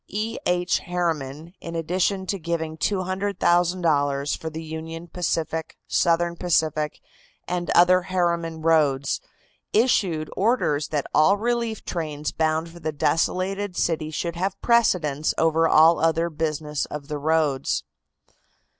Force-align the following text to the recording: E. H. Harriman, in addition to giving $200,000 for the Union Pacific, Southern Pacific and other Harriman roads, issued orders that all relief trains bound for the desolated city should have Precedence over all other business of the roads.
E. 0.07 0.39
H. 0.47 0.79
Harriman, 0.79 1.53
in 1.61 1.75
addition 1.75 2.25
to 2.25 2.39
giving 2.39 2.75
$200,000 2.75 4.35
for 4.35 4.49
the 4.49 4.63
Union 4.63 5.07
Pacific, 5.07 5.77
Southern 5.87 6.35
Pacific 6.35 6.99
and 7.47 7.69
other 7.75 8.01
Harriman 8.01 8.63
roads, 8.63 9.21
issued 9.73 10.31
orders 10.35 10.87
that 10.87 11.05
all 11.13 11.37
relief 11.37 11.85
trains 11.85 12.31
bound 12.31 12.69
for 12.69 12.79
the 12.79 12.91
desolated 12.91 13.77
city 13.77 14.09
should 14.09 14.35
have 14.35 14.59
Precedence 14.59 15.35
over 15.37 15.67
all 15.69 15.99
other 15.99 16.31
business 16.31 16.85
of 16.85 17.07
the 17.07 17.19
roads. 17.19 17.83